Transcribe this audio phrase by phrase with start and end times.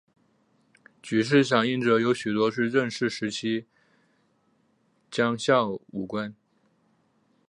[1.03, 3.67] 举事响应者有许多是郑氏时期
[5.11, 6.35] 将校武官。